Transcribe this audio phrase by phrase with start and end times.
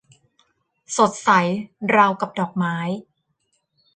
[0.97, 1.29] สดใส
[1.95, 2.77] ราวกับดอกไม้